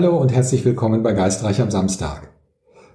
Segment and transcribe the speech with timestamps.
[0.00, 2.30] Hallo und herzlich willkommen bei Geistreich am Samstag.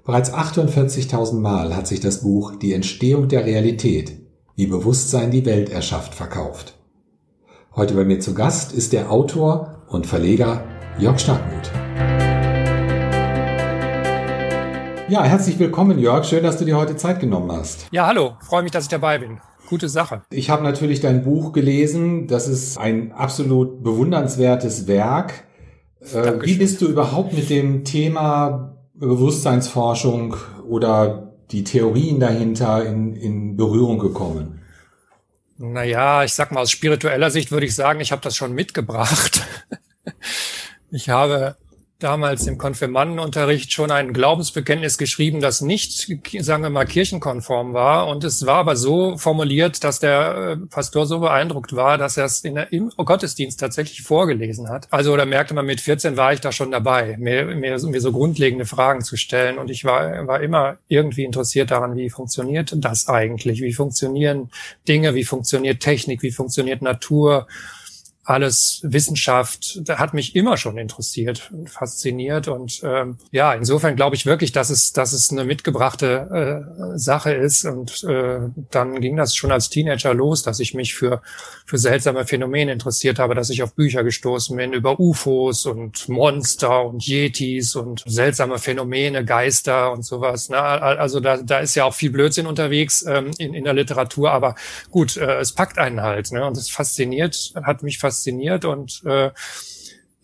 [0.05, 4.13] Bereits 48.000 Mal hat sich das Buch Die Entstehung der Realität,
[4.55, 6.75] wie Bewusstsein die Welt erschafft, verkauft.
[7.75, 10.63] Heute bei mir zu Gast ist der Autor und Verleger
[10.97, 11.71] Jörg Starkmuth.
[15.09, 16.23] Ja, herzlich willkommen, Jörg.
[16.23, 17.87] Schön, dass du dir heute Zeit genommen hast.
[17.91, 18.37] Ja, hallo.
[18.39, 19.41] Freue mich, dass ich dabei bin.
[19.67, 20.21] Gute Sache.
[20.29, 22.27] Ich habe natürlich dein Buch gelesen.
[22.27, 25.43] Das ist ein absolut bewundernswertes Werk.
[26.11, 30.35] Äh, wie bist du überhaupt mit dem Thema Bewusstseinsforschung
[30.67, 34.61] oder die Theorien dahinter in, in Berührung gekommen?
[35.57, 39.41] Naja, ich sag mal, aus spiritueller Sicht würde ich sagen, ich habe das schon mitgebracht.
[40.91, 41.55] ich habe
[41.99, 46.07] damals im Konfirmandenunterricht schon ein Glaubensbekenntnis geschrieben, das nicht,
[46.39, 48.07] sagen wir mal, kirchenkonform war.
[48.07, 52.25] Und es war aber so formuliert, dass der äh, Pastor so beeindruckt war, dass er
[52.25, 54.87] es in der, im Gottesdienst tatsächlich vorgelesen hat.
[54.91, 58.11] Also da merkte man, mit 14 war ich da schon dabei, mir, mir, mir so
[58.11, 59.57] grundlegende Fragen zu stellen.
[59.57, 63.61] Und ich war, war immer irgendwie interessiert daran, wie funktioniert das eigentlich?
[63.61, 64.49] Wie funktionieren
[64.87, 65.15] Dinge?
[65.15, 66.21] Wie funktioniert Technik?
[66.21, 67.47] Wie funktioniert Natur?
[68.25, 72.47] Alles Wissenschaft, da hat mich immer schon interessiert und fasziniert.
[72.47, 76.63] Und ähm, ja, insofern glaube ich wirklich, dass es, dass es eine mitgebrachte
[76.95, 77.65] äh, Sache ist.
[77.65, 78.39] Und äh,
[78.71, 81.21] dann ging das schon als Teenager los, dass ich mich für,
[81.65, 86.85] für seltsame Phänomene interessiert habe, dass ich auf Bücher gestoßen bin über UFOs und Monster
[86.85, 90.47] und Yetis und seltsame Phänomene, Geister und sowas.
[90.47, 90.57] Ne?
[90.57, 94.55] Also da, da ist ja auch viel Blödsinn unterwegs ähm, in, in der Literatur, aber
[94.91, 96.31] gut, äh, es packt einen halt.
[96.31, 96.45] Ne?
[96.45, 99.31] Und es fasziniert, hat mich fasziniert fasziniert und äh,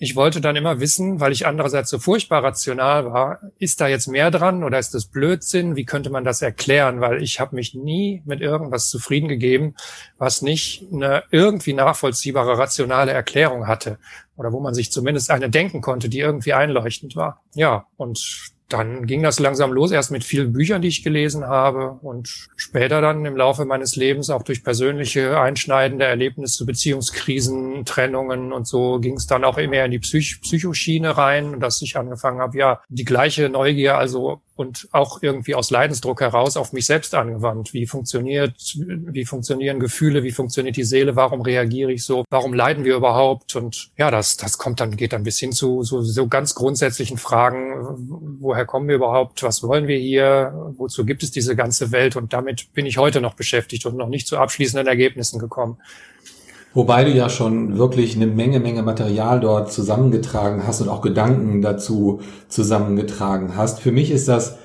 [0.02, 4.08] ich wollte dann immer wissen, weil ich andererseits so furchtbar rational war, ist da jetzt
[4.08, 5.76] mehr dran oder ist das Blödsinn?
[5.76, 7.02] Wie könnte man das erklären?
[7.02, 9.76] Weil ich habe mich nie mit irgendwas zufrieden gegeben,
[10.18, 14.00] was nicht eine irgendwie nachvollziehbare rationale Erklärung hatte
[14.38, 17.44] oder wo man sich zumindest eine denken konnte, die irgendwie einleuchtend war.
[17.54, 21.98] Ja, und dann ging das langsam los, erst mit vielen Büchern, die ich gelesen habe
[22.04, 28.68] und später dann im Laufe meines Lebens auch durch persönliche einschneidende Erlebnisse, Beziehungskrisen, Trennungen und
[28.68, 32.58] so ging es dann auch immer in die Psych Psychoschiene rein, dass ich angefangen habe,
[32.58, 37.74] ja, die gleiche Neugier also und auch irgendwie aus Leidensdruck heraus auf mich selbst angewandt.
[37.74, 42.84] Wie funktioniert, wie funktionieren Gefühle, wie funktioniert die Seele, warum reagiere ich so, warum leiden
[42.84, 43.56] wir überhaupt?
[43.56, 47.18] Und ja, das, das kommt dann, geht dann bis hin zu so, so ganz grundsätzlichen
[47.18, 52.18] Fragen, woher kommen wir überhaupt, was wollen wir hier, wozu gibt es diese ganze Welt?
[52.18, 55.78] Und damit bin ich heute noch beschäftigt und noch nicht zu abschließenden Ergebnissen gekommen.
[56.74, 61.62] Wobei du ja schon wirklich eine Menge, Menge Material dort zusammengetragen hast und auch Gedanken
[61.62, 63.80] dazu zusammengetragen hast.
[63.80, 64.58] Für mich ist das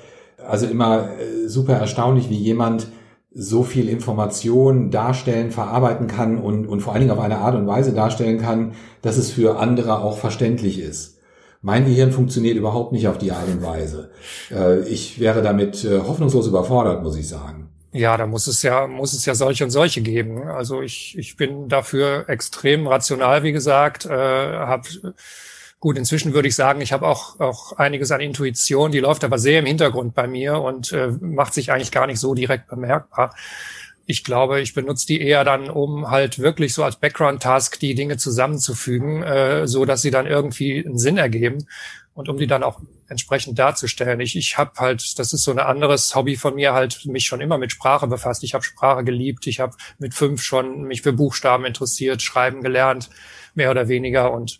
[0.47, 2.87] also immer äh, super erstaunlich, wie jemand
[3.33, 7.67] so viel Information darstellen, verarbeiten kann und, und vor allen Dingen auf eine Art und
[7.67, 11.17] Weise darstellen kann, dass es für andere auch verständlich ist.
[11.61, 14.11] Mein Gehirn funktioniert überhaupt nicht auf die Art und Weise.
[14.51, 17.69] Äh, ich wäre damit äh, hoffnungslos überfordert, muss ich sagen.
[17.95, 20.49] Ja, da muss es ja, muss es ja solche und solche geben.
[20.49, 25.13] Also ich, ich bin dafür extrem rational, wie gesagt, äh, habe
[25.79, 29.37] Gut, inzwischen würde ich sagen, ich habe auch, auch einiges an Intuition, die läuft aber
[29.37, 33.33] sehr im Hintergrund bei mir und äh, macht sich eigentlich gar nicht so direkt bemerkbar.
[34.05, 38.17] Ich glaube, ich benutze die eher dann, um halt wirklich so als Background-Task die Dinge
[38.17, 41.67] zusammenzufügen, äh, so dass sie dann irgendwie einen Sinn ergeben
[42.13, 44.19] und um die dann auch entsprechend darzustellen.
[44.19, 47.41] Ich, ich habe halt, das ist so ein anderes Hobby von mir, halt mich schon
[47.41, 48.43] immer mit Sprache befasst.
[48.43, 49.47] Ich habe Sprache geliebt.
[49.47, 53.09] Ich habe mit fünf schon mich für Buchstaben interessiert, schreiben gelernt,
[53.53, 54.59] mehr oder weniger und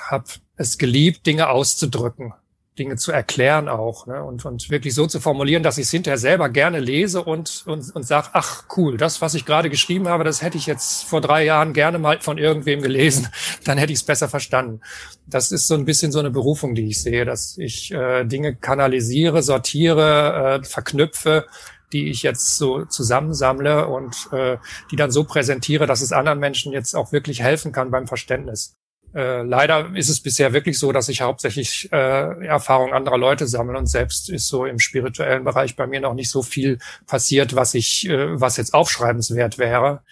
[0.00, 0.26] habe
[0.56, 2.34] es geliebt, Dinge auszudrücken.
[2.78, 4.22] Dinge zu erklären auch ne?
[4.24, 7.94] und, und wirklich so zu formulieren, dass ich es hinterher selber gerne lese und, und,
[7.94, 11.20] und sage, ach cool, das, was ich gerade geschrieben habe, das hätte ich jetzt vor
[11.20, 13.28] drei Jahren gerne mal von irgendwem gelesen,
[13.64, 14.80] dann hätte ich es besser verstanden.
[15.26, 18.56] Das ist so ein bisschen so eine Berufung, die ich sehe, dass ich äh, Dinge
[18.56, 21.46] kanalisiere, sortiere, äh, verknüpfe,
[21.92, 24.58] die ich jetzt so zusammensammle und äh,
[24.90, 28.74] die dann so präsentiere, dass es anderen Menschen jetzt auch wirklich helfen kann beim Verständnis.
[29.14, 33.78] Äh, leider ist es bisher wirklich so, dass ich hauptsächlich äh, Erfahrung anderer Leute sammle
[33.78, 37.74] und selbst ist so im spirituellen Bereich bei mir noch nicht so viel passiert, was
[37.74, 40.02] ich, äh, was jetzt aufschreibenswert wäre.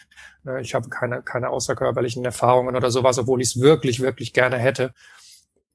[0.46, 4.58] Äh, ich habe keine, keine außerkörperlichen Erfahrungen oder sowas, obwohl ich es wirklich, wirklich gerne
[4.58, 4.94] hätte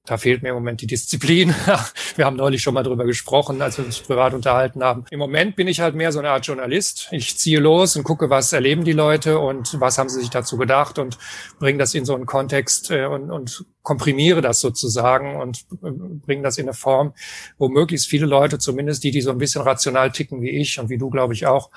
[0.07, 1.53] da fehlt mir im Moment die Disziplin.
[2.15, 5.03] wir haben neulich schon mal drüber gesprochen, als wir uns privat unterhalten haben.
[5.11, 7.09] Im Moment bin ich halt mehr so eine Art Journalist.
[7.11, 10.57] Ich ziehe los und gucke, was erleben die Leute und was haben sie sich dazu
[10.57, 11.17] gedacht und
[11.59, 16.43] bringe das in so einen Kontext äh, und, und komprimiere das sozusagen und äh, bringe
[16.43, 17.13] das in eine Form,
[17.57, 20.89] wo möglichst viele Leute, zumindest die, die so ein bisschen rational ticken wie ich und
[20.89, 21.69] wie du, glaube ich, auch,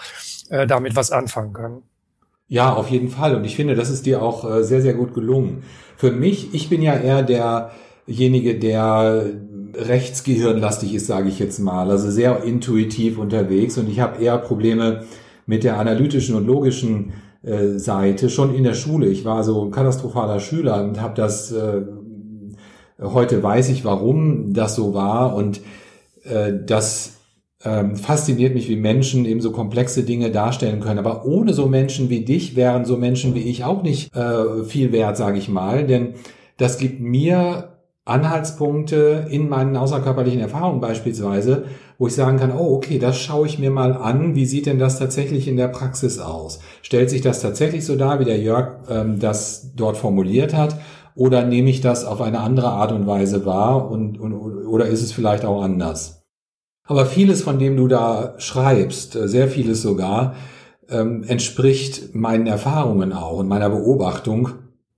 [0.50, 1.82] äh, damit was anfangen können.
[2.46, 3.34] Ja, auf jeden Fall.
[3.34, 5.62] Und ich finde, das ist dir auch sehr, sehr gut gelungen.
[5.96, 7.70] Für mich, ich bin ja eher der
[8.10, 9.24] derjenige, der
[9.74, 15.04] rechtsgehirnlastig ist, sage ich jetzt mal, also sehr intuitiv unterwegs und ich habe eher Probleme
[15.46, 17.12] mit der analytischen und logischen
[17.42, 19.06] äh, Seite schon in der Schule.
[19.06, 21.82] Ich war so ein katastrophaler Schüler und habe das äh,
[23.00, 25.60] heute weiß ich, warum das so war und
[26.24, 27.18] äh, das
[27.64, 30.98] ähm, fasziniert mich, wie Menschen eben so komplexe Dinge darstellen können.
[30.98, 34.90] Aber ohne so Menschen wie dich wären so Menschen wie ich auch nicht äh, viel
[34.92, 36.14] wert, sage ich mal, denn
[36.56, 41.64] das gibt mir Anhaltspunkte in meinen außerkörperlichen Erfahrungen beispielsweise,
[41.98, 44.34] wo ich sagen kann, oh, okay, das schaue ich mir mal an.
[44.34, 46.60] Wie sieht denn das tatsächlich in der Praxis aus?
[46.82, 50.76] Stellt sich das tatsächlich so dar, wie der Jörg ähm, das dort formuliert hat?
[51.14, 55.02] Oder nehme ich das auf eine andere Art und Weise wahr und, und oder ist
[55.02, 56.24] es vielleicht auch anders?
[56.84, 60.34] Aber vieles, von dem du da schreibst, äh, sehr vieles sogar,
[60.88, 64.48] ähm, entspricht meinen Erfahrungen auch und meiner Beobachtung.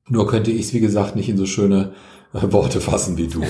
[0.09, 1.93] Nur könnte ich es, wie gesagt, nicht in so schöne
[2.53, 3.45] Worte fassen wie du.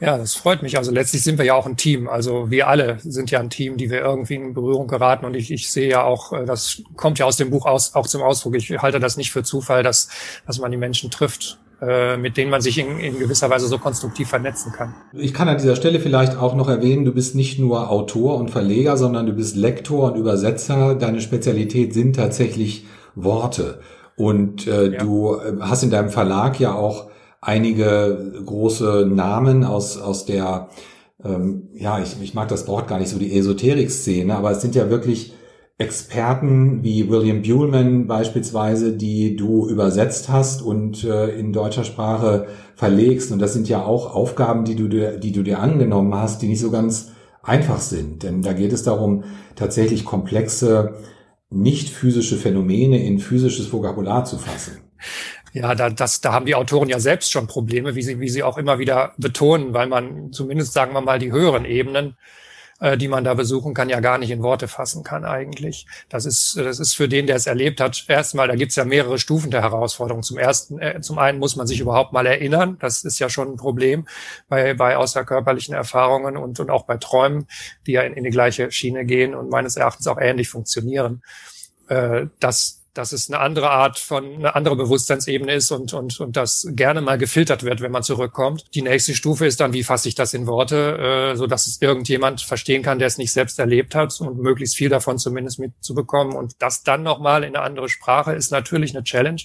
[0.00, 0.76] Ja, das freut mich.
[0.76, 2.08] Also letztlich sind wir ja auch ein Team.
[2.08, 5.24] Also wir alle sind ja ein Team, die wir irgendwie in Berührung geraten.
[5.24, 8.06] Und ich, ich sehe ja auch, äh, das kommt ja aus dem Buch aus, auch
[8.06, 8.56] zum Ausdruck.
[8.56, 10.08] Ich halte das nicht für Zufall, dass,
[10.46, 13.78] dass man die Menschen trifft, äh, mit denen man sich in, in gewisser Weise so
[13.78, 14.94] konstruktiv vernetzen kann.
[15.12, 18.50] Ich kann an dieser Stelle vielleicht auch noch erwähnen, du bist nicht nur Autor und
[18.50, 20.96] Verleger, sondern du bist Lektor und Übersetzer.
[20.96, 23.80] Deine Spezialität sind tatsächlich Worte.
[24.16, 24.98] Und äh, ja.
[24.98, 27.10] du äh, hast in deinem Verlag ja auch
[27.44, 30.68] einige große Namen aus, aus der,
[31.22, 34.74] ähm, ja, ich, ich mag das Wort gar nicht so, die Esoterik-Szene, aber es sind
[34.74, 35.34] ja wirklich
[35.76, 42.46] Experten wie William Buhlman beispielsweise, die du übersetzt hast und äh, in deutscher Sprache
[42.76, 43.32] verlegst.
[43.32, 46.48] Und das sind ja auch Aufgaben, die du, dir, die du dir angenommen hast, die
[46.48, 47.10] nicht so ganz
[47.42, 48.22] einfach sind.
[48.22, 49.24] Denn da geht es darum,
[49.56, 50.94] tatsächlich komplexe,
[51.50, 54.78] nicht physische Phänomene in physisches Vokabular zu fassen.
[55.54, 58.42] Ja, da, das, da haben die Autoren ja selbst schon Probleme, wie sie, wie sie
[58.42, 62.16] auch immer wieder betonen, weil man zumindest, sagen wir mal, die höheren Ebenen,
[62.80, 65.86] äh, die man da besuchen kann, ja gar nicht in Worte fassen kann eigentlich.
[66.08, 69.16] Das ist, das ist für den, der es erlebt hat, erstmal, da gibt's ja mehrere
[69.16, 70.24] Stufen der Herausforderung.
[70.24, 73.52] Zum ersten, äh, zum einen muss man sich überhaupt mal erinnern, das ist ja schon
[73.52, 74.08] ein Problem
[74.48, 77.46] bei, bei außerkörperlichen Erfahrungen und, und auch bei Träumen,
[77.86, 81.22] die ja in, in die gleiche Schiene gehen und meines Erachtens auch ähnlich funktionieren.
[81.86, 86.36] Äh, das dass es eine andere Art von, eine andere Bewusstseinsebene ist und, und, und
[86.36, 88.64] das gerne mal gefiltert wird, wenn man zurückkommt.
[88.74, 91.82] Die nächste Stufe ist dann, wie fasse ich das in Worte, äh, so dass es
[91.82, 96.36] irgendjemand verstehen kann, der es nicht selbst erlebt hat und möglichst viel davon zumindest mitzubekommen.
[96.36, 99.42] Und das dann nochmal in eine andere Sprache ist natürlich eine Challenge.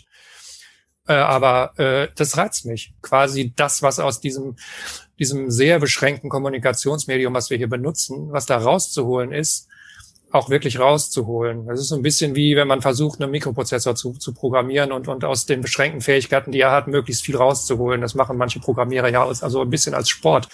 [1.07, 2.93] Äh, aber äh, das reizt mich.
[3.01, 4.57] Quasi das, was aus diesem,
[5.17, 9.68] diesem sehr beschränkten Kommunikationsmedium, was wir hier benutzen, was da rauszuholen ist,
[10.31, 11.65] auch wirklich rauszuholen.
[11.65, 15.07] Das ist so ein bisschen wie, wenn man versucht, einen Mikroprozessor zu, zu programmieren und,
[15.07, 18.01] und aus den beschränkten Fähigkeiten, die er hat, möglichst viel rauszuholen.
[18.01, 20.49] Das machen manche Programmierer ja aus, also ein bisschen als Sport.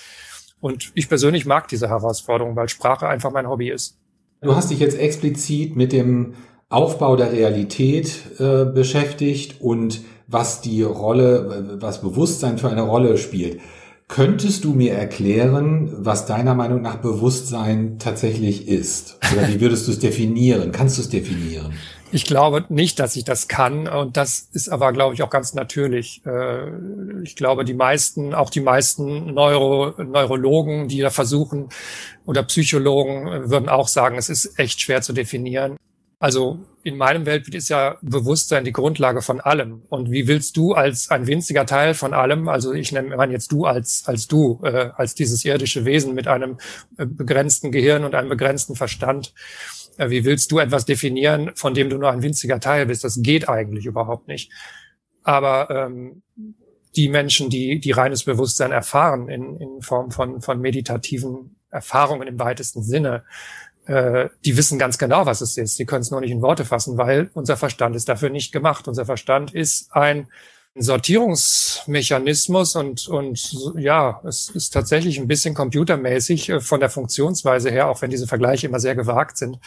[0.61, 3.97] Und ich persönlich mag diese Herausforderung, weil Sprache einfach mein Hobby ist.
[4.41, 6.35] Du hast dich jetzt explizit mit dem
[6.69, 13.59] Aufbau der Realität äh, beschäftigt und was die Rolle, was Bewusstsein für eine Rolle spielt.
[14.07, 19.17] Könntest du mir erklären, was deiner Meinung nach Bewusstsein tatsächlich ist?
[19.33, 20.71] Oder wie würdest du es definieren?
[20.71, 21.73] Kannst du es definieren?
[22.11, 23.87] Ich glaube nicht, dass ich das kann.
[23.87, 26.21] Und das ist aber, glaube ich, auch ganz natürlich.
[26.23, 26.69] Äh,
[27.23, 31.69] ich glaube, die meisten, auch die meisten Neuro, Neurologen, die da versuchen,
[32.25, 35.77] oder Psychologen äh, würden auch sagen, es ist echt schwer zu definieren.
[36.19, 39.81] Also in meinem Weltbild ist ja Bewusstsein die Grundlage von allem.
[39.89, 43.51] Und wie willst du als ein winziger Teil von allem, also ich nenne man jetzt
[43.51, 46.59] du als, als du, äh, als dieses irdische Wesen mit einem
[46.99, 49.33] äh, begrenzten Gehirn und einem begrenzten Verstand,
[49.97, 53.03] äh, wie willst du etwas definieren, von dem du nur ein winziger Teil bist?
[53.03, 54.51] Das geht eigentlich überhaupt nicht.
[55.23, 56.21] Aber ähm,
[56.95, 62.37] die Menschen, die, die reines Bewusstsein erfahren in, in Form von, von meditativen Erfahrungen im
[62.37, 63.23] weitesten Sinne,
[63.85, 65.77] äh, die wissen ganz genau, was es ist.
[65.79, 68.87] Die können es nur nicht in Worte fassen, weil unser Verstand ist dafür nicht gemacht.
[68.87, 70.27] Unser Verstand ist ein
[70.77, 77.87] Sortierungsmechanismus und, und ja, es ist tatsächlich ein bisschen computermäßig äh, von der Funktionsweise her,
[77.87, 79.59] auch wenn diese Vergleiche immer sehr gewagt sind.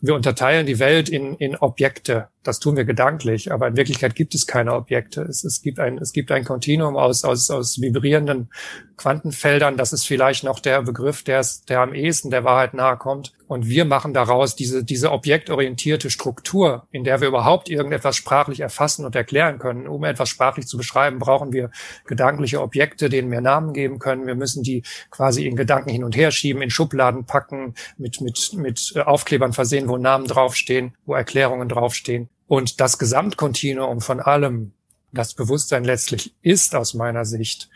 [0.00, 2.28] Wir unterteilen die Welt in, in Objekte.
[2.42, 5.22] Das tun wir gedanklich, aber in Wirklichkeit gibt es keine Objekte.
[5.22, 8.50] Es, es gibt ein, es gibt ein Kontinuum aus, aus, aus vibrierenden
[8.96, 9.76] Quantenfeldern.
[9.76, 13.32] Das ist vielleicht noch der Begriff, der, der am ehesten der Wahrheit nahe kommt.
[13.46, 19.04] Und wir machen daraus diese, diese objektorientierte Struktur, in der wir überhaupt irgendetwas sprachlich erfassen
[19.04, 19.86] und erklären können.
[19.86, 21.70] Um etwas sprachlich zu beschreiben, brauchen wir
[22.06, 24.26] gedankliche Objekte, denen wir Namen geben können.
[24.26, 28.52] Wir müssen die quasi in Gedanken hin und her schieben, in Schubladen packen, mit, mit,
[28.54, 32.30] mit Aufklebern versehen, wo Namen draufstehen, wo Erklärungen draufstehen.
[32.52, 34.72] Und das Gesamtkontinuum von allem,
[35.10, 37.70] das Bewusstsein letztlich ist aus meiner Sicht,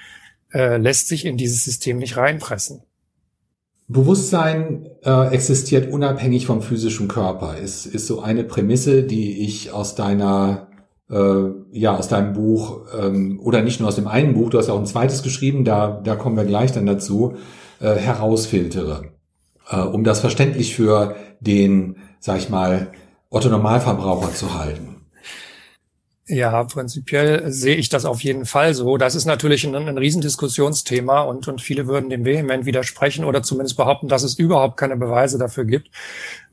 [0.52, 2.83] äh, lässt sich in dieses System nicht reinpressen.
[3.88, 9.95] Bewusstsein äh, existiert unabhängig vom physischen Körper, ist, ist so eine Prämisse, die ich aus
[9.95, 10.68] deiner,
[11.09, 14.66] äh, ja, aus deinem Buch, ähm, oder nicht nur aus dem einen Buch, du hast
[14.66, 17.38] ja auch ein zweites geschrieben, da, da kommen wir gleich dann dazu,
[17.80, 19.12] äh, herausfiltere.
[19.71, 22.92] Äh, um das verständlich für den, sag ich mal,
[23.30, 24.97] Otto Normalverbraucher zu halten.
[26.28, 28.97] Ja, prinzipiell sehe ich das auf jeden Fall so.
[28.97, 33.76] Das ist natürlich ein, ein Riesendiskussionsthema und, und viele würden dem vehement widersprechen oder zumindest
[33.76, 35.90] behaupten, dass es überhaupt keine Beweise dafür gibt.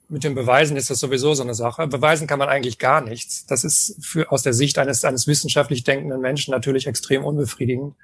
[0.10, 1.88] Mit den Beweisen ist das sowieso so eine Sache.
[1.88, 3.48] Beweisen kann man eigentlich gar nichts.
[3.48, 7.96] Das ist für, aus der Sicht eines, eines wissenschaftlich denkenden Menschen natürlich extrem unbefriedigend.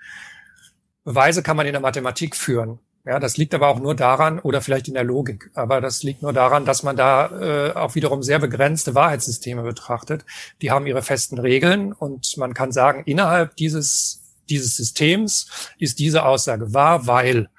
[1.04, 2.80] Beweise kann man in der Mathematik führen.
[3.06, 6.22] Ja, das liegt aber auch nur daran, oder vielleicht in der Logik, aber das liegt
[6.22, 10.26] nur daran, dass man da äh, auch wiederum sehr begrenzte Wahrheitssysteme betrachtet.
[10.62, 16.26] Die haben ihre festen Regeln und man kann sagen, innerhalb dieses, dieses Systems ist diese
[16.26, 17.50] Aussage wahr, weil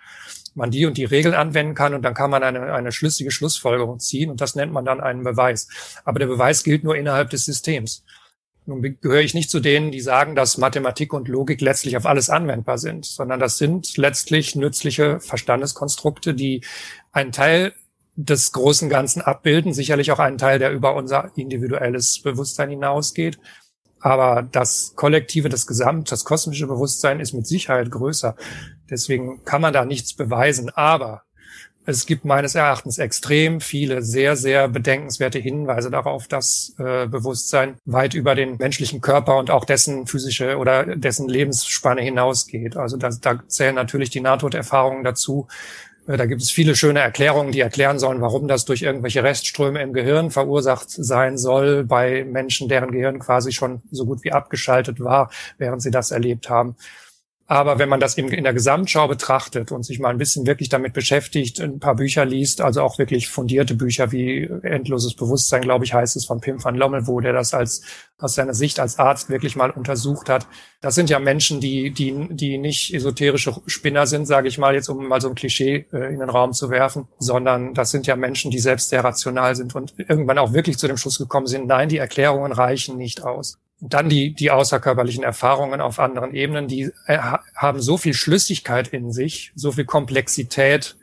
[0.55, 3.99] man die und die Regeln anwenden kann und dann kann man eine, eine schlüssige Schlussfolgerung
[3.99, 5.69] ziehen und das nennt man dann einen Beweis.
[6.05, 8.05] Aber der Beweis gilt nur innerhalb des Systems.
[8.71, 12.31] Nun gehöre ich nicht zu denen, die sagen, dass Mathematik und Logik letztlich auf alles
[12.31, 16.63] anwendbar sind, sondern das sind letztlich nützliche Verstandeskonstrukte, die
[17.11, 17.73] einen Teil
[18.15, 23.41] des großen Ganzen abbilden, sicherlich auch einen Teil, der über unser individuelles Bewusstsein hinausgeht.
[23.99, 28.37] Aber das Kollektive, das Gesamt, das kosmische Bewusstsein ist mit Sicherheit größer.
[28.89, 30.71] Deswegen kann man da nichts beweisen.
[30.71, 31.25] Aber
[31.91, 38.15] es gibt meines Erachtens extrem viele sehr, sehr bedenkenswerte Hinweise darauf, dass äh, Bewusstsein weit
[38.15, 42.77] über den menschlichen Körper und auch dessen physische oder dessen Lebensspanne hinausgeht.
[42.77, 45.49] Also da, da zählen natürlich die Nahtoderfahrungen dazu.
[46.07, 49.83] Äh, da gibt es viele schöne Erklärungen, die erklären sollen, warum das durch irgendwelche Restströme
[49.83, 55.01] im Gehirn verursacht sein soll bei Menschen, deren Gehirn quasi schon so gut wie abgeschaltet
[55.01, 56.77] war, während sie das erlebt haben.
[57.51, 60.69] Aber wenn man das in, in, der Gesamtschau betrachtet und sich mal ein bisschen wirklich
[60.69, 65.85] damit beschäftigt, ein paar Bücher liest, also auch wirklich fundierte Bücher wie Endloses Bewusstsein, glaube
[65.85, 67.83] ich, heißt es von Pim van Lommel, wo der das als
[68.19, 70.47] aus seiner Sicht als Arzt wirklich mal untersucht hat.
[70.81, 74.89] Das sind ja Menschen, die die die nicht esoterische Spinner sind, sage ich mal jetzt,
[74.89, 78.15] um mal so ein Klischee äh, in den Raum zu werfen, sondern das sind ja
[78.15, 81.67] Menschen, die selbst sehr rational sind und irgendwann auch wirklich zu dem Schluss gekommen sind,
[81.67, 86.91] nein, die Erklärungen reichen nicht aus dann die, die außerkörperlichen Erfahrungen auf anderen Ebenen, die
[87.07, 87.19] äh,
[87.55, 90.97] haben so viel Schlüssigkeit in sich, so viel Komplexität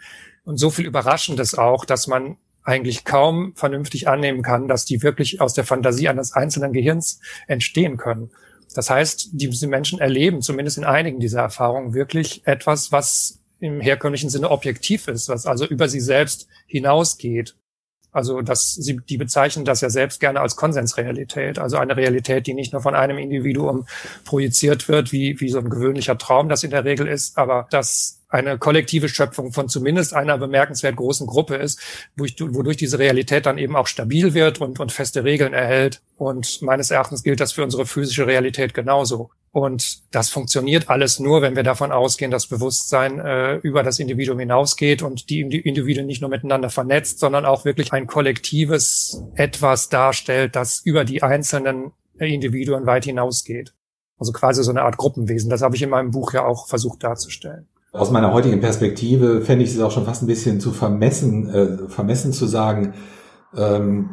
[0.46, 5.41] und so viel Überraschendes auch, dass man eigentlich kaum vernünftig annehmen kann, dass die wirklich
[5.41, 8.29] aus der Fantasie eines einzelnen Gehirns entstehen können.
[8.75, 14.29] Das heißt, diese Menschen erleben zumindest in einigen dieser Erfahrungen wirklich etwas, was im herkömmlichen
[14.29, 17.55] Sinne objektiv ist, was also über sie selbst hinausgeht.
[18.11, 22.53] Also das, sie, die bezeichnen das ja selbst gerne als Konsensrealität, also eine Realität, die
[22.53, 23.85] nicht nur von einem Individuum
[24.25, 28.17] projiziert wird, wie, wie so ein gewöhnlicher Traum das in der Regel ist, aber dass
[28.29, 31.79] eine kollektive Schöpfung von zumindest einer bemerkenswert großen Gruppe ist,
[32.17, 36.01] wodurch, diese Realität dann eben auch stabil wird und, und feste Regeln erhält.
[36.17, 39.29] Und meines Erachtens gilt das für unsere physische Realität genauso.
[39.51, 44.39] Und das funktioniert alles nur, wenn wir davon ausgehen, dass Bewusstsein äh, über das Individuum
[44.39, 50.56] hinausgeht und die Individuen nicht nur miteinander vernetzt, sondern auch wirklich ein kollektives etwas darstellt,
[50.56, 53.74] das über die einzelnen Individuen weit hinausgeht.
[54.20, 55.50] Also quasi so eine Art Gruppenwesen.
[55.50, 57.68] Das habe ich in meinem Buch ja auch versucht darzustellen.
[57.94, 61.89] Aus meiner heutigen Perspektive fände ich es auch schon fast ein bisschen zu vermessen, äh,
[61.89, 62.94] vermessen zu sagen,
[63.56, 64.10] ähm,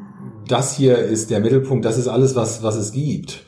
[0.47, 3.45] das hier ist der Mittelpunkt, das ist alles, was, was es gibt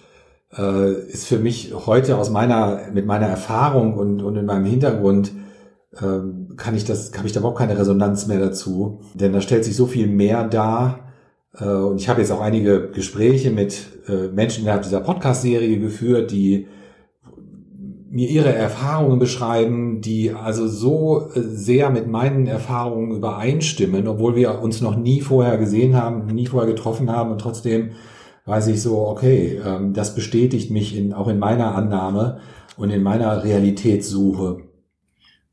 [0.56, 5.32] ist für mich heute aus meiner, mit meiner Erfahrung und, und in meinem Hintergrund,
[6.02, 9.00] ähm, kann ich das, habe ich da überhaupt keine Resonanz mehr dazu.
[9.14, 11.12] Denn da stellt sich so viel mehr dar.
[11.58, 16.30] Äh, und ich habe jetzt auch einige Gespräche mit äh, Menschen innerhalb dieser Podcast-Serie geführt,
[16.30, 16.66] die
[18.08, 24.60] mir ihre Erfahrungen beschreiben, die also so äh, sehr mit meinen Erfahrungen übereinstimmen, obwohl wir
[24.60, 27.90] uns noch nie vorher gesehen haben, nie vorher getroffen haben und trotzdem
[28.46, 32.38] weiß ich so, okay, ähm, das bestätigt mich in, auch in meiner Annahme
[32.76, 34.62] und in meiner Realitätssuche.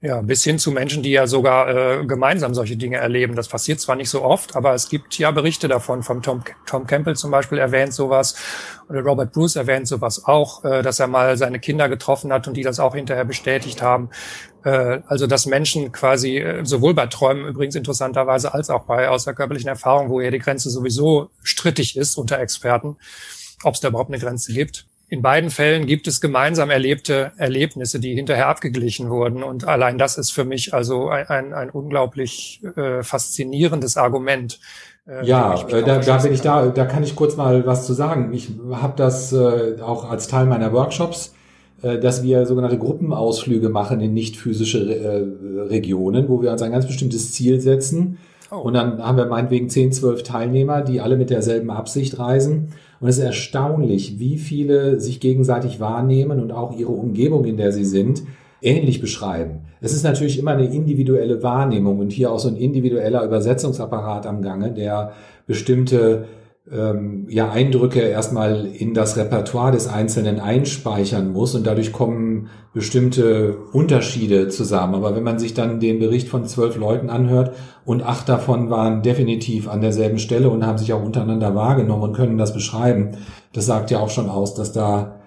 [0.06, 3.38] Ja, bis hin zu Menschen, die ja sogar äh, gemeinsam solche Dinge erleben.
[3.38, 6.04] Das passiert zwar nicht so oft, aber es gibt ja Berichte davon.
[6.04, 8.36] Vom Tom, Tom Campbell zum Beispiel erwähnt sowas.
[8.90, 12.58] Oder Robert Bruce erwähnt sowas auch, äh, dass er mal seine Kinder getroffen hat und
[12.58, 14.10] die das auch hinterher bestätigt haben.
[14.66, 19.70] Äh, also dass Menschen quasi äh, sowohl bei Träumen übrigens interessanterweise als auch bei außerkörperlichen
[19.70, 22.98] Erfahrungen, wo ja die Grenze sowieso strittig ist unter Experten,
[23.64, 28.00] ob es da überhaupt eine Grenze gibt, in beiden Fällen gibt es gemeinsam erlebte Erlebnisse,
[28.00, 29.44] die hinterher abgeglichen wurden.
[29.44, 34.60] Und allein das ist für mich also ein, ein, ein unglaublich äh, faszinierendes Argument.
[35.08, 37.94] Äh, ja, äh, da, da bin ich da, da kann ich kurz mal was zu
[37.94, 38.34] sagen.
[38.34, 41.36] Ich habe das äh, auch als Teil meiner Workshops
[41.84, 46.72] äh, dass wir sogenannte Gruppenausflüge machen in nicht physische äh, Regionen, wo wir uns ein
[46.72, 48.18] ganz bestimmtes Ziel setzen.
[48.52, 48.58] Oh.
[48.58, 52.70] Und dann haben wir meinetwegen 10, 12 Teilnehmer, die alle mit derselben Absicht reisen.
[53.00, 57.72] Und es ist erstaunlich, wie viele sich gegenseitig wahrnehmen und auch ihre Umgebung, in der
[57.72, 58.24] sie sind,
[58.62, 59.62] ähnlich beschreiben.
[59.82, 64.42] Es ist natürlich immer eine individuelle Wahrnehmung und hier auch so ein individueller Übersetzungsapparat am
[64.42, 65.12] Gange, der
[65.46, 66.26] bestimmte
[66.72, 73.58] ähm, ja, Eindrücke erstmal in das Repertoire des Einzelnen einspeichern muss und dadurch kommen bestimmte
[73.74, 74.96] Unterschiede zusammen.
[74.96, 77.54] Aber wenn man sich dann den Bericht von zwölf Leuten anhört
[77.86, 82.16] und acht davon waren definitiv an derselben Stelle und haben sich auch untereinander wahrgenommen und
[82.16, 83.18] können das beschreiben,
[83.52, 85.20] das sagt ja auch schon aus, dass da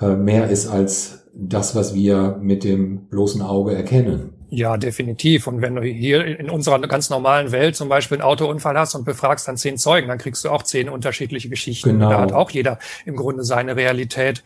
[0.00, 4.30] äh, mehr ist als das, was wir mit dem bloßen Auge erkennen.
[4.54, 5.48] Ja, definitiv.
[5.48, 9.04] Und wenn du hier in unserer ganz normalen Welt zum Beispiel einen Autounfall hast und
[9.04, 11.98] befragst dann zehn Zeugen, dann kriegst du auch zehn unterschiedliche Geschichten.
[11.98, 12.10] Genau.
[12.10, 14.44] Da hat auch jeder im Grunde seine Realität.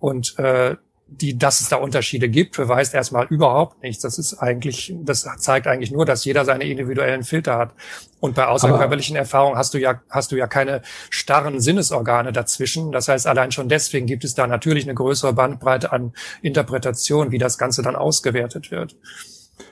[0.00, 0.76] Und äh,
[1.06, 4.02] die, dass es da Unterschiede gibt, beweist erstmal überhaupt nichts.
[4.02, 7.74] Das ist eigentlich, das zeigt eigentlich nur, dass jeder seine individuellen Filter hat.
[8.20, 12.92] Und bei außerkörperlichen Erfahrungen hast du ja, hast du ja keine starren Sinnesorgane dazwischen.
[12.92, 16.12] Das heißt, allein schon deswegen gibt es da natürlich eine größere Bandbreite an
[16.42, 18.94] Interpretation, wie das Ganze dann ausgewertet wird.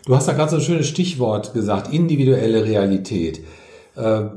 [0.05, 3.41] Du hast da gerade so ein schönes Stichwort gesagt, individuelle Realität.
[3.97, 4.31] Äh, äh,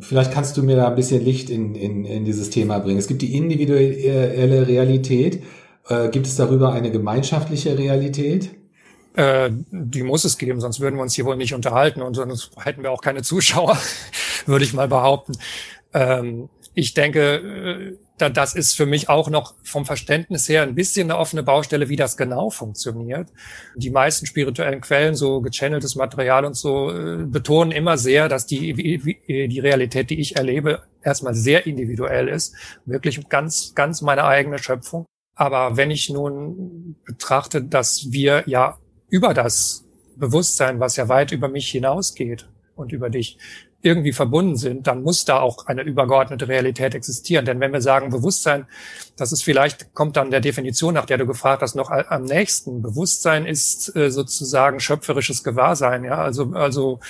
[0.00, 2.98] vielleicht kannst du mir da ein bisschen Licht in, in, in dieses Thema bringen.
[2.98, 5.42] Es gibt die individuelle Realität.
[5.88, 8.50] Äh, gibt es darüber eine gemeinschaftliche Realität?
[9.14, 12.82] Die muss es geben, sonst würden wir uns hier wohl nicht unterhalten und sonst hätten
[12.82, 13.76] wir auch keine Zuschauer,
[14.46, 15.34] würde ich mal behaupten.
[15.92, 17.98] Ähm, ich denke,
[18.30, 21.96] das ist für mich auch noch vom Verständnis her ein bisschen eine offene Baustelle, wie
[21.96, 23.28] das genau funktioniert.
[23.76, 28.74] Die meisten spirituellen Quellen, so gechanneltes Material und so, äh, betonen immer sehr, dass die,
[29.28, 32.54] die Realität, die ich erlebe, erstmal sehr individuell ist.
[32.84, 35.06] Wirklich ganz, ganz meine eigene Schöpfung.
[35.34, 39.84] Aber wenn ich nun betrachte, dass wir ja über das
[40.16, 43.38] Bewusstsein, was ja weit über mich hinausgeht und über dich,
[43.82, 47.44] irgendwie verbunden sind, dann muss da auch eine übergeordnete Realität existieren.
[47.44, 48.66] Denn wenn wir sagen Bewusstsein,
[49.16, 52.80] das ist vielleicht, kommt dann der Definition, nach der du gefragt hast, noch am nächsten.
[52.80, 57.00] Bewusstsein ist äh, sozusagen schöpferisches Gewahrsein, ja, also, also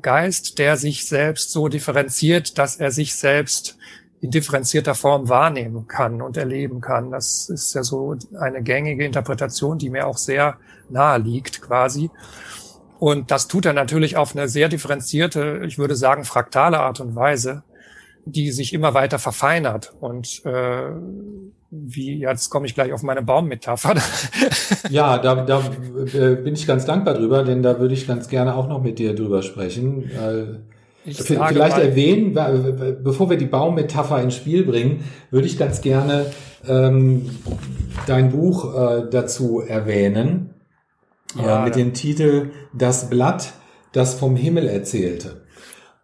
[0.00, 3.76] Geist, der sich selbst so differenziert, dass er sich selbst
[4.20, 7.10] in differenzierter Form wahrnehmen kann und erleben kann.
[7.10, 12.10] Das ist ja so eine gängige Interpretation, die mir auch sehr nahe liegt quasi.
[12.98, 17.14] Und das tut er natürlich auf eine sehr differenzierte, ich würde sagen, fraktale Art und
[17.14, 17.62] Weise,
[18.24, 19.94] die sich immer weiter verfeinert.
[20.00, 20.90] Und äh,
[21.70, 23.94] wie, jetzt komme ich gleich auf meine Baummetapher.
[24.90, 25.62] ja, da, da
[26.14, 28.98] äh, bin ich ganz dankbar drüber, denn da würde ich ganz gerne auch noch mit
[28.98, 30.10] dir drüber sprechen.
[30.10, 32.34] Äh, vielleicht erwähnen,
[33.04, 36.26] bevor wir die Baummetapher ins Spiel bringen, würde ich ganz gerne
[36.66, 37.30] ähm,
[38.06, 40.55] dein Buch äh, dazu erwähnen
[41.42, 43.52] ja, mit dem Titel Das Blatt,
[43.92, 45.42] das vom Himmel erzählte.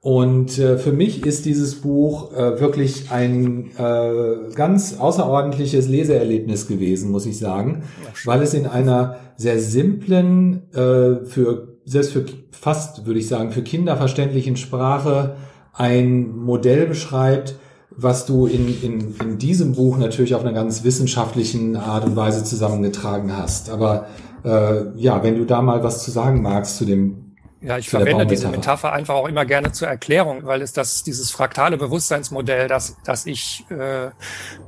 [0.01, 7.13] Und äh, für mich ist dieses Buch äh, wirklich ein äh, ganz außerordentliches Leseerlebnis gewesen,
[7.13, 7.85] muss ich sagen,
[8.25, 13.63] weil es in einer sehr simplen, äh, für selbst für fast würde ich sagen für
[13.63, 15.37] Kinder verständlichen Sprache
[15.73, 17.55] ein Modell beschreibt,
[17.91, 22.43] was du in, in, in diesem Buch natürlich auf einer ganz wissenschaftlichen Art und Weise
[22.43, 23.71] zusammengetragen hast.
[23.71, 24.07] Aber
[24.45, 27.33] äh, ja, wenn du da mal was zu sagen magst zu dem
[27.65, 31.31] ja, ich verwende diese Metapher einfach auch immer gerne zur Erklärung, weil es das dieses
[31.31, 34.11] fraktale Bewusstseinsmodell, das, das ich äh,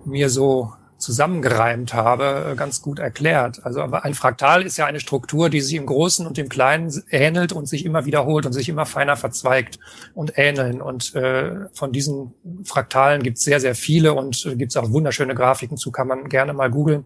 [0.04, 3.64] mir so zusammengereimt habe, äh, ganz gut erklärt.
[3.64, 6.92] Also aber ein Fraktal ist ja eine Struktur, die sich im Großen und im Kleinen
[7.11, 9.78] ähnelt und sich immer wiederholt und sich immer feiner verzweigt
[10.14, 10.80] und ähneln.
[10.80, 14.90] Und äh, von diesen Fraktalen gibt es sehr, sehr viele und äh, gibt es auch
[14.90, 17.04] wunderschöne Grafiken zu, kann man gerne mal googeln,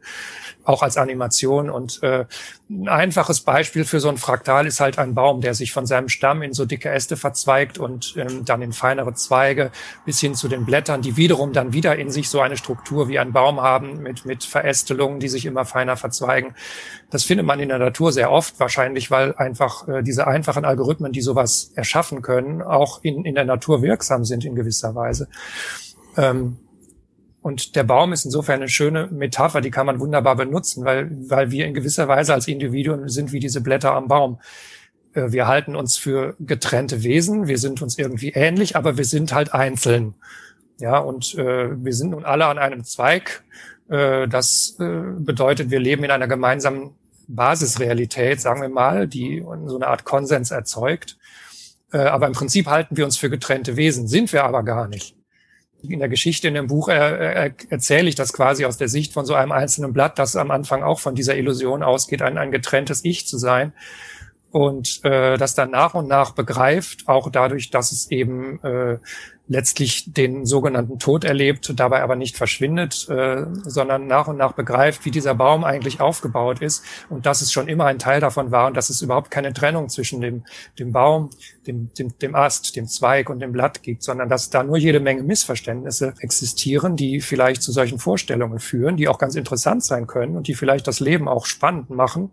[0.65, 1.71] auch als Animation.
[1.71, 2.27] Und äh,
[2.71, 6.09] ein einfaches Beispiel für so ein Fraktal ist halt ein Baum, der sich von seinem
[6.09, 9.71] Stamm in so dicke Äste verzweigt und ähm, dann in feinere Zweige
[10.05, 13.19] bis hin zu den Blättern, die wiederum dann wieder in sich so eine Struktur wie
[13.19, 16.55] ein Baum haben mit, mit Verästelungen, die sich immer feiner verzweigen.
[17.11, 21.13] Das findet man in der Natur sehr oft, wahrscheinlich, weil einfach äh, diese einfachen Algorithmen,
[21.13, 25.29] die sowas erschaffen können, auch in, in der Natur wirksam sind in gewisser Weise.
[26.17, 26.59] Ähm,
[27.41, 31.51] und der Baum ist insofern eine schöne Metapher, die kann man wunderbar benutzen, weil, weil
[31.51, 34.39] wir in gewisser Weise als Individuen sind wie diese Blätter am Baum.
[35.15, 39.33] Äh, wir halten uns für getrennte Wesen, wir sind uns irgendwie ähnlich, aber wir sind
[39.33, 40.15] halt einzeln.
[40.81, 43.43] Ja, und äh, wir sind nun alle an einem Zweig
[43.89, 46.95] das äh, bedeutet, wir leben in einer gemeinsamen
[47.29, 51.17] Basisrealität, sagen wir mal, die so eine Art Konsens erzeugt.
[51.93, 55.15] Äh, aber im Prinzip halten wir uns für getrennte Wesen, sind wir aber gar nicht.
[55.83, 59.13] In der Geschichte in dem Buch äh, äh, erzähle ich das quasi aus der Sicht
[59.13, 62.51] von so einem einzelnen Blatt, das am Anfang auch von dieser Illusion ausgeht, ein, ein
[62.51, 63.73] getrenntes Ich zu sein
[64.51, 68.99] und äh, das dann nach und nach begreift, auch dadurch, dass es eben äh,
[69.49, 75.05] letztlich den sogenannten Tod erlebt, dabei aber nicht verschwindet, äh, sondern nach und nach begreift,
[75.05, 78.67] wie dieser Baum eigentlich aufgebaut ist und dass es schon immer ein Teil davon war
[78.67, 80.45] und dass es überhaupt keine Trennung zwischen dem,
[80.79, 81.31] dem Baum,
[81.67, 85.01] dem, dem, dem Ast, dem Zweig und dem Blatt gibt, sondern dass da nur jede
[85.01, 90.37] Menge Missverständnisse existieren, die vielleicht zu solchen Vorstellungen führen, die auch ganz interessant sein können
[90.37, 92.31] und die vielleicht das Leben auch spannend machen,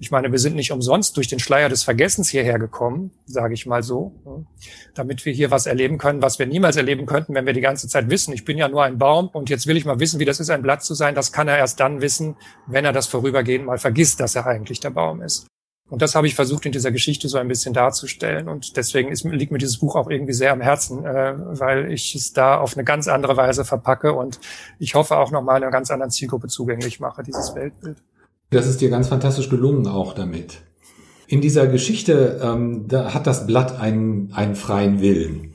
[0.00, 3.66] ich meine, wir sind nicht umsonst durch den Schleier des Vergessens hierher gekommen, sage ich
[3.66, 4.46] mal so,
[4.94, 7.88] damit wir hier was erleben können, was wir niemals erleben könnten, wenn wir die ganze
[7.88, 10.24] Zeit wissen, ich bin ja nur ein Baum und jetzt will ich mal wissen, wie
[10.24, 11.14] das ist, ein Blatt zu sein.
[11.14, 14.80] Das kann er erst dann wissen, wenn er das vorübergehend mal vergisst, dass er eigentlich
[14.80, 15.46] der Baum ist.
[15.90, 18.48] Und das habe ich versucht in dieser Geschichte so ein bisschen darzustellen.
[18.48, 22.14] Und deswegen ist, liegt mir dieses Buch auch irgendwie sehr am Herzen, äh, weil ich
[22.14, 24.38] es da auf eine ganz andere Weise verpacke und
[24.78, 27.96] ich hoffe auch nochmal einer ganz anderen Zielgruppe zugänglich mache, dieses Weltbild.
[28.50, 30.62] Das ist dir ganz fantastisch gelungen auch damit.
[31.26, 35.52] In dieser Geschichte ähm, da hat das Blatt einen, einen freien Willen.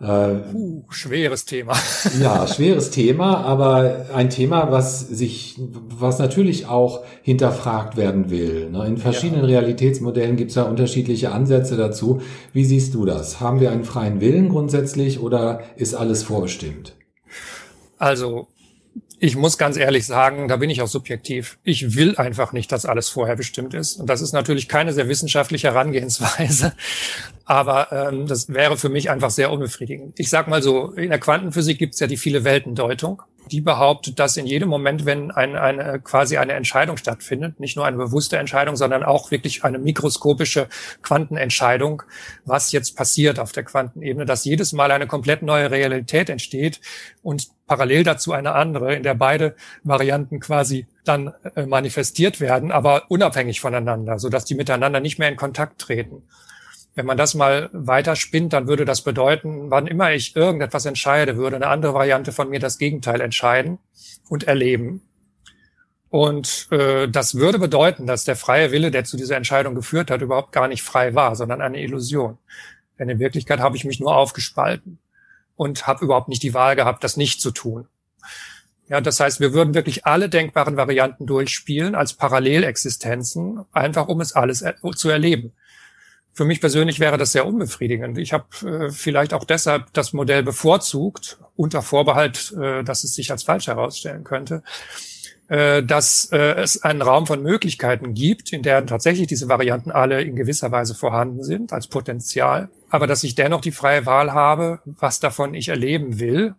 [0.00, 1.74] Äh, uh, schweres Thema.
[2.20, 8.70] ja, schweres Thema, aber ein Thema, was sich, was natürlich auch hinterfragt werden will.
[8.70, 8.86] Ne?
[8.86, 9.60] In verschiedenen ja.
[9.60, 12.22] Realitätsmodellen gibt es ja unterschiedliche Ansätze dazu.
[12.52, 13.40] Wie siehst du das?
[13.40, 16.96] Haben wir einen freien Willen grundsätzlich oder ist alles vorbestimmt?
[17.98, 18.48] Also
[19.20, 21.58] ich muss ganz ehrlich sagen, da bin ich auch subjektiv.
[21.64, 23.96] Ich will einfach nicht, dass alles vorher bestimmt ist.
[23.96, 26.74] Und das ist natürlich keine sehr wissenschaftliche Herangehensweise.
[27.46, 30.18] Aber ähm, das wäre für mich einfach sehr unbefriedigend.
[30.18, 34.18] Ich sag mal so, in der Quantenphysik gibt es ja die viele Weltendeutung die behauptet,
[34.18, 38.38] dass in jedem Moment, wenn ein, eine quasi eine Entscheidung stattfindet, nicht nur eine bewusste
[38.38, 40.68] Entscheidung, sondern auch wirklich eine mikroskopische
[41.02, 42.02] Quantenentscheidung,
[42.44, 46.80] was jetzt passiert auf der Quantenebene, dass jedes Mal eine komplett neue Realität entsteht
[47.22, 53.04] und parallel dazu eine andere, in der beide Varianten quasi dann äh, manifestiert werden, aber
[53.10, 56.22] unabhängig voneinander, so dass die miteinander nicht mehr in Kontakt treten.
[56.94, 61.36] Wenn man das mal weiter spinnt, dann würde das bedeuten, wann immer ich irgendetwas entscheide,
[61.36, 63.78] würde eine andere Variante von mir das Gegenteil entscheiden
[64.28, 65.02] und erleben.
[66.08, 70.22] Und äh, das würde bedeuten, dass der freie Wille, der zu dieser Entscheidung geführt hat,
[70.22, 72.38] überhaupt gar nicht frei war, sondern eine Illusion.
[73.00, 74.98] Denn in Wirklichkeit habe ich mich nur aufgespalten
[75.56, 77.88] und habe überhaupt nicht die Wahl gehabt, das nicht zu tun.
[78.88, 84.34] Ja, das heißt, wir würden wirklich alle denkbaren Varianten durchspielen als Parallelexistenzen, einfach um es
[84.34, 85.52] alles zu erleben.
[86.34, 88.18] Für mich persönlich wäre das sehr unbefriedigend.
[88.18, 93.30] Ich habe äh, vielleicht auch deshalb das Modell bevorzugt, unter Vorbehalt, äh, dass es sich
[93.30, 94.64] als falsch herausstellen könnte,
[95.48, 100.22] äh, dass äh, es einen Raum von Möglichkeiten gibt, in der tatsächlich diese Varianten alle
[100.22, 104.80] in gewisser Weise vorhanden sind als Potenzial, aber dass ich dennoch die freie Wahl habe,
[104.84, 106.56] was davon ich erleben will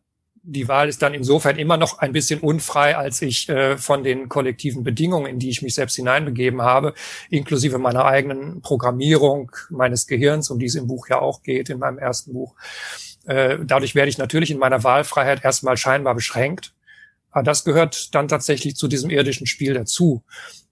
[0.48, 4.30] die Wahl ist dann insofern immer noch ein bisschen unfrei, als ich äh, von den
[4.30, 6.94] kollektiven Bedingungen, in die ich mich selbst hineinbegeben habe,
[7.30, 11.80] inklusive meiner eigenen Programmierung meines Gehirns, um die es im Buch ja auch geht, in
[11.80, 12.56] meinem ersten Buch.
[13.26, 16.74] Äh, dadurch werde ich natürlich in meiner Wahlfreiheit erstmal scheinbar beschränkt.
[17.32, 20.24] Aber das gehört dann tatsächlich zu diesem irdischen Spiel dazu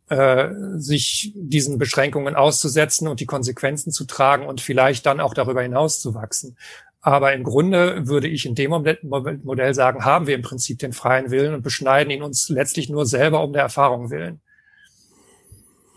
[0.09, 5.61] äh, sich diesen Beschränkungen auszusetzen und die Konsequenzen zu tragen und vielleicht dann auch darüber
[5.61, 6.57] hinaus zu wachsen.
[7.05, 11.31] Aber im Grunde würde ich in dem Modell sagen, haben wir im Prinzip den freien
[11.31, 14.39] Willen und beschneiden ihn uns letztlich nur selber um der Erfahrung willen.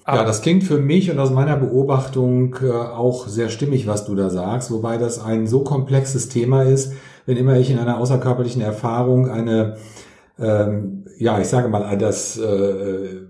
[0.02, 4.04] Aber ja, das klingt für mich und aus meiner Beobachtung äh, auch sehr stimmig, was
[4.04, 6.92] du da sagst, wobei das ein so komplexes Thema ist,
[7.24, 9.76] wenn immer ich in einer außerkörperlichen Erfahrung eine,
[10.40, 13.26] ähm, ja, ich sage mal, das, äh, äh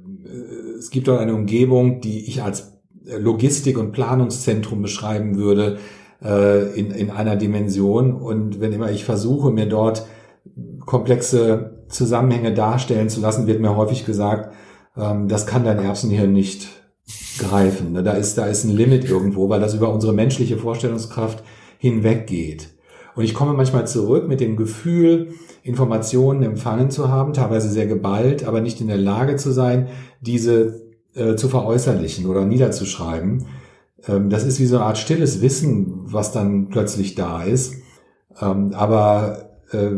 [0.79, 5.79] es gibt dort eine Umgebung, die ich als Logistik- und Planungszentrum beschreiben würde,
[6.23, 8.15] äh, in, in einer Dimension.
[8.15, 10.07] Und wenn immer ich versuche, mir dort
[10.85, 14.55] komplexe Zusammenhänge darstellen zu lassen, wird mir häufig gesagt,
[14.97, 16.69] ähm, das kann dein Erbsenhirn nicht
[17.39, 17.95] greifen.
[18.05, 21.43] Da ist, da ist ein Limit irgendwo, weil das über unsere menschliche Vorstellungskraft
[21.79, 22.71] hinweggeht.
[23.15, 28.47] Und ich komme manchmal zurück mit dem Gefühl, Informationen empfangen zu haben, teilweise sehr geballt,
[28.47, 29.89] aber nicht in der Lage zu sein,
[30.21, 30.83] diese
[31.15, 33.47] äh, zu veräußerlichen oder niederzuschreiben.
[34.07, 37.75] Ähm, das ist wie so eine Art stilles Wissen, was dann plötzlich da ist,
[38.41, 39.91] ähm, aber äh,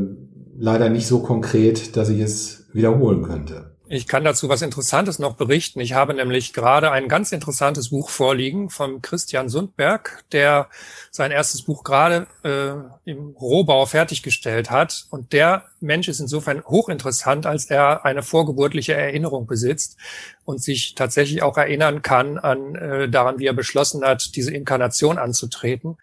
[0.57, 3.68] leider nicht so konkret, dass ich es wiederholen könnte.
[3.91, 5.81] Ich kann dazu was Interessantes noch berichten.
[5.81, 10.69] Ich habe nämlich gerade ein ganz interessantes Buch vorliegen von Christian Sundberg, der
[11.11, 15.07] sein erstes Buch gerade äh, im Rohbau fertiggestellt hat.
[15.09, 19.97] Und der Mensch ist insofern hochinteressant, als er eine vorgeburtliche Erinnerung besitzt
[20.45, 25.17] und sich tatsächlich auch erinnern kann an äh, daran, wie er beschlossen hat, diese Inkarnation
[25.17, 25.97] anzutreten.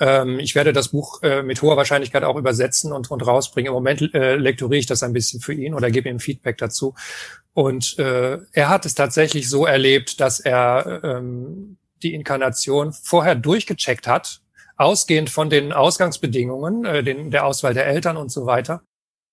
[0.00, 3.68] Ähm, ich werde das Buch äh, mit hoher Wahrscheinlichkeit auch übersetzen und, und rausbringen.
[3.68, 6.94] Im Moment äh, lektoriere ich das ein bisschen für ihn oder gebe ihm Feedback dazu.
[7.52, 14.06] Und äh, er hat es tatsächlich so erlebt, dass er ähm, die Inkarnation vorher durchgecheckt
[14.06, 14.40] hat,
[14.76, 18.82] ausgehend von den Ausgangsbedingungen, äh, den, der Auswahl der Eltern und so weiter.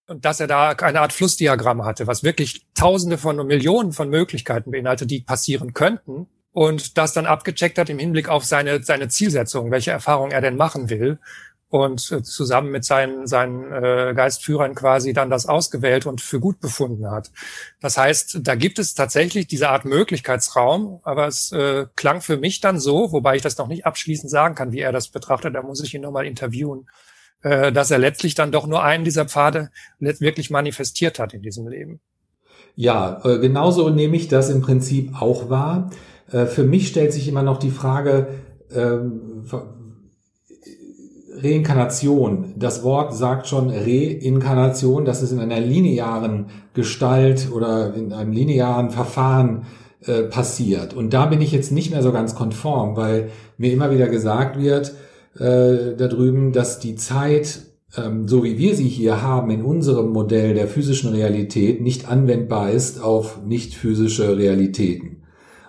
[0.09, 4.71] Und dass er da eine Art Flussdiagramm hatte, was wirklich Tausende von Millionen von Möglichkeiten
[4.71, 6.27] beinhaltet, die passieren könnten.
[6.57, 10.55] Und das dann abgecheckt hat im Hinblick auf seine, seine Zielsetzung, welche Erfahrung er denn
[10.55, 11.19] machen will
[11.69, 16.59] und äh, zusammen mit seinen, seinen äh, Geistführern quasi dann das ausgewählt und für gut
[16.59, 17.29] befunden hat.
[17.79, 22.59] Das heißt, da gibt es tatsächlich diese Art Möglichkeitsraum, aber es äh, klang für mich
[22.59, 25.61] dann so, wobei ich das noch nicht abschließend sagen kann, wie er das betrachtet, da
[25.61, 26.89] muss ich ihn nochmal interviewen,
[27.43, 31.67] äh, dass er letztlich dann doch nur einen dieser Pfade wirklich manifestiert hat in diesem
[31.67, 31.99] Leben.
[32.73, 35.91] Ja, äh, genauso nehme ich das im Prinzip auch wahr.
[36.31, 38.27] Äh, für mich stellt sich immer noch die Frage,
[38.73, 39.43] ähm,
[41.41, 42.53] Reinkarnation.
[42.55, 48.89] Das Wort sagt schon Reinkarnation, dass es in einer linearen Gestalt oder in einem linearen
[48.89, 49.65] Verfahren
[50.05, 50.93] äh, passiert.
[50.93, 54.59] Und da bin ich jetzt nicht mehr so ganz konform, weil mir immer wieder gesagt
[54.59, 54.93] wird
[55.35, 57.61] äh, da drüben, dass die Zeit,
[57.95, 62.71] ähm, so wie wir sie hier haben in unserem Modell der physischen Realität, nicht anwendbar
[62.71, 65.16] ist auf nicht physische Realitäten.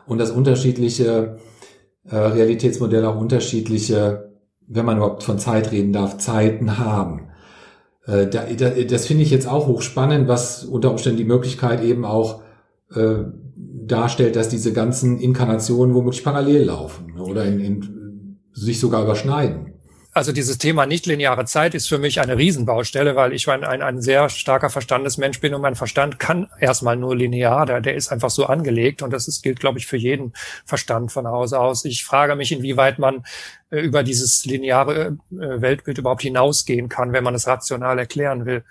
[0.08, 1.38] Und dass unterschiedliche
[2.04, 4.28] äh, Realitätsmodelle auch unterschiedliche
[4.68, 7.28] wenn man überhaupt von Zeit reden darf, Zeiten haben.
[8.06, 8.26] Äh,
[8.86, 12.42] das finde ich jetzt auch hochspannend, was unter Umständen die Möglichkeit eben auch
[12.94, 13.24] äh,
[13.56, 19.74] darstellt, dass diese ganzen Inkarnationen womöglich parallel laufen oder in, in, sich sogar überschneiden
[20.18, 24.02] also dieses Thema nichtlineare Zeit ist für mich eine Riesenbaustelle, weil ich ein, ein, ein
[24.02, 28.28] sehr starker Verstandesmensch bin und mein Verstand kann erstmal nur linear, der, der ist einfach
[28.28, 30.32] so angelegt und das ist, gilt, glaube ich, für jeden
[30.66, 31.84] Verstand von Hause aus.
[31.84, 33.24] Ich frage mich, inwieweit man
[33.70, 38.64] äh, über dieses lineare äh, Weltbild überhaupt hinausgehen kann, wenn man es rational erklären will.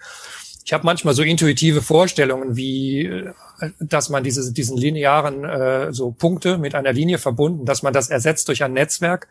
[0.66, 3.34] Ich habe manchmal so intuitive Vorstellungen, wie äh,
[3.80, 8.10] dass man diese, diesen linearen äh, so Punkte mit einer Linie verbunden, dass man das
[8.10, 9.30] ersetzt durch ein Netzwerk,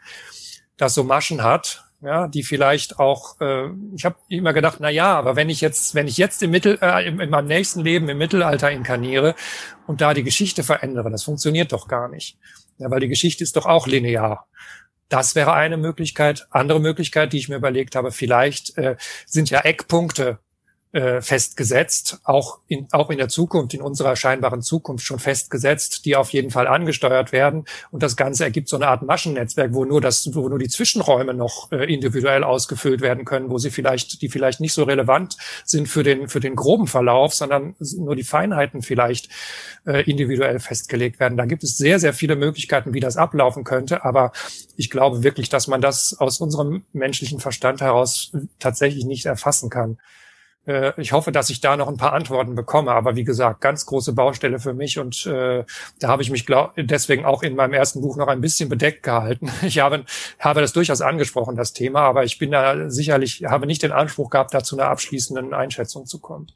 [0.78, 5.14] das so Maschen hat, ja, die vielleicht auch, äh, ich habe immer gedacht, na ja,
[5.16, 8.08] aber wenn ich jetzt, wenn ich jetzt im Mittel, äh, in, in meinem nächsten Leben
[8.08, 9.34] im Mittelalter inkarniere
[9.86, 12.38] und da die Geschichte verändere, das funktioniert doch gar nicht.
[12.78, 14.46] Ja, weil die Geschichte ist doch auch linear.
[15.08, 16.46] Das wäre eine Möglichkeit.
[16.50, 20.40] Andere Möglichkeit, die ich mir überlegt habe, vielleicht äh, sind ja Eckpunkte
[20.92, 26.16] äh, festgesetzt, auch in, auch in der Zukunft, in unserer scheinbaren Zukunft schon festgesetzt, die
[26.16, 27.64] auf jeden Fall angesteuert werden.
[27.90, 31.34] Und das Ganze ergibt so eine Art Maschennetzwerk, wo nur das, wo nur die Zwischenräume
[31.34, 35.88] noch äh, individuell ausgefüllt werden können, wo sie vielleicht, die vielleicht nicht so relevant sind
[35.88, 39.28] für den, für den groben Verlauf, sondern nur die Feinheiten vielleicht
[39.86, 41.36] äh, individuell festgelegt werden.
[41.36, 44.04] Da gibt es sehr, sehr viele Möglichkeiten, wie das ablaufen könnte.
[44.04, 44.32] Aber
[44.76, 49.98] ich glaube wirklich, dass man das aus unserem menschlichen Verstand heraus tatsächlich nicht erfassen kann.
[50.66, 52.92] Äh, ich hoffe, dass ich da noch ein paar Antworten bekomme.
[52.92, 55.64] Aber wie gesagt, ganz große Baustelle für mich und äh,
[56.00, 59.02] da habe ich mich glaub, deswegen auch in meinem ersten Buch noch ein bisschen bedeckt
[59.02, 59.50] gehalten.
[59.66, 60.04] Ich habe,
[60.38, 64.30] habe das durchaus angesprochen, das Thema, aber ich bin da sicherlich, habe nicht den Anspruch
[64.30, 66.46] gehabt, da zu einer abschließenden Einschätzung zu kommen.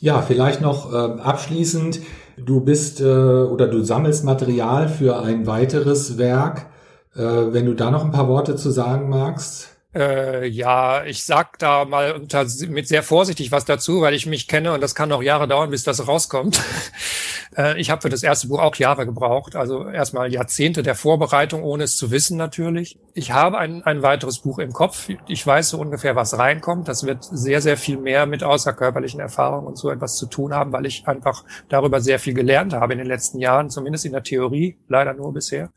[0.00, 2.00] Ja, vielleicht noch äh, abschließend.
[2.36, 6.66] Du bist äh, oder du sammelst Material für ein weiteres Werk.
[7.14, 9.71] Äh, wenn du da noch ein paar Worte zu sagen magst.
[9.94, 14.48] Äh, ja, ich sag da mal unter, mit sehr vorsichtig was dazu, weil ich mich
[14.48, 16.62] kenne und das kann noch Jahre dauern, bis das rauskommt.
[17.58, 21.62] äh, ich habe für das erste Buch auch Jahre gebraucht, also erstmal Jahrzehnte der Vorbereitung,
[21.62, 22.98] ohne es zu wissen natürlich.
[23.12, 25.10] Ich habe ein, ein weiteres Buch im Kopf.
[25.28, 26.88] Ich weiß so ungefähr, was reinkommt.
[26.88, 30.72] Das wird sehr, sehr viel mehr mit außerkörperlichen Erfahrungen und so etwas zu tun haben,
[30.72, 34.22] weil ich einfach darüber sehr viel gelernt habe in den letzten Jahren, zumindest in der
[34.22, 35.68] Theorie, leider nur bisher.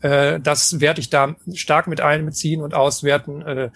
[0.00, 3.42] Äh, das werde ich da stark mit einbeziehen und auswerten.
[3.42, 3.70] Äh,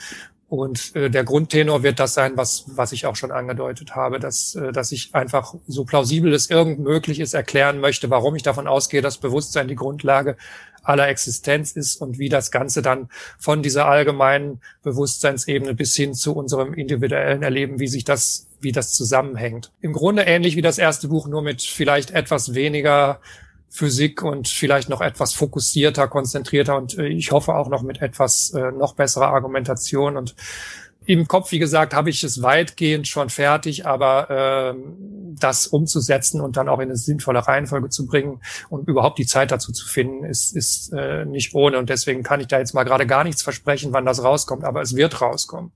[0.52, 4.54] und äh, der Grundtenor wird das sein, was, was ich auch schon angedeutet habe, dass,
[4.54, 8.66] äh, dass ich einfach so plausibel es irgend möglich ist erklären möchte, warum ich davon
[8.66, 10.36] ausgehe, dass Bewusstsein die Grundlage
[10.82, 13.08] aller Existenz ist und wie das Ganze dann
[13.38, 18.92] von dieser allgemeinen Bewusstseinsebene bis hin zu unserem individuellen Erleben, wie sich das, wie das
[18.92, 19.72] zusammenhängt.
[19.80, 23.20] Im Grunde ähnlich wie das erste Buch, nur mit vielleicht etwas weniger
[23.74, 28.50] Physik und vielleicht noch etwas fokussierter, konzentrierter und äh, ich hoffe auch noch mit etwas
[28.50, 30.34] äh, noch besserer Argumentation und
[31.06, 34.74] im Kopf, wie gesagt, habe ich es weitgehend schon fertig, aber äh,
[35.40, 39.50] das umzusetzen und dann auch in eine sinnvolle Reihenfolge zu bringen und überhaupt die Zeit
[39.50, 41.78] dazu zu finden, ist, ist äh, nicht ohne.
[41.78, 44.82] Und deswegen kann ich da jetzt mal gerade gar nichts versprechen, wann das rauskommt, aber
[44.82, 45.72] es wird rauskommen.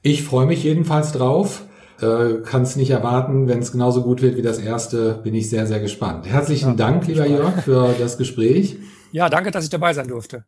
[0.00, 1.64] Ich freue mich jedenfalls drauf.
[2.00, 5.48] Äh, Kann es nicht erwarten, wenn es genauso gut wird wie das erste, bin ich
[5.48, 6.26] sehr, sehr gespannt.
[6.26, 8.76] Herzlichen ja, Dank, lieber Jörg, für das Gespräch.
[9.12, 10.44] Ja, danke, dass ich dabei sein durfte.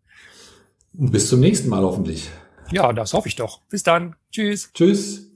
[0.99, 2.31] Und bis zum nächsten Mal hoffentlich.
[2.73, 3.61] Ja, das hoffe ich doch.
[3.69, 4.17] Bis dann.
[4.33, 4.71] Tschüss.
[4.75, 5.31] Tschüss.